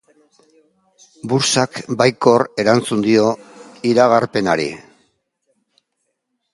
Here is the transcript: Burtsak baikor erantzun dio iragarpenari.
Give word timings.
Burtsak 1.33 1.77
baikor 2.01 2.47
erantzun 2.65 3.05
dio 3.09 3.29
iragarpenari. 3.93 4.69